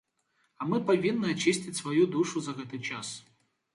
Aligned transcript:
А 0.61 0.69
мы 0.69 0.77
павінны 0.87 1.27
ачысціць 1.35 1.75
сваю 1.83 2.03
душу 2.17 2.37
за 2.47 2.57
гэты 2.63 2.81
час. 2.89 3.17